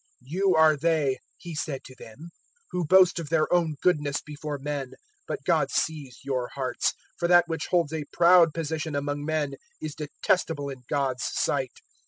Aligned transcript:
016:015 0.23 0.31
"You 0.31 0.55
are 0.55 0.77
they," 0.77 1.17
He 1.37 1.53
said 1.53 1.83
to 1.83 1.93
them, 1.95 2.31
"who 2.71 2.85
boast 2.87 3.19
of 3.19 3.29
their 3.29 3.45
own 3.53 3.75
goodness 3.83 4.19
before 4.19 4.57
men, 4.57 4.93
but 5.27 5.43
God 5.45 5.69
sees 5.69 6.21
your 6.23 6.49
hearts; 6.55 6.93
for 7.19 7.27
that 7.27 7.47
which 7.47 7.67
holds 7.69 7.93
a 7.93 8.05
proud 8.11 8.51
position 8.51 8.95
among 8.95 9.23
men 9.23 9.51
is 9.79 9.93
detestable 9.93 10.69
in 10.69 10.81
God's 10.89 11.25
sight. 11.25 11.81